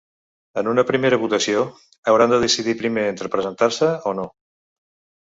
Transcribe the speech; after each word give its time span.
En 0.61 0.69
una 0.71 0.85
primera 0.91 1.19
votació, 1.25 1.61
hauran 2.13 2.35
de 2.35 2.41
decidir 2.47 2.77
primer 2.83 3.07
entre 3.13 3.33
presentar-se 3.39 3.95
o 4.13 4.19
no. 4.23 4.31